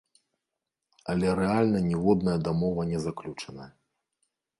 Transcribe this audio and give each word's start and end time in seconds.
Але 1.13 1.27
рэальна 1.39 1.79
ніводная 1.89 2.37
дамова 2.47 2.87
не 2.93 2.99
заключаная. 3.05 3.69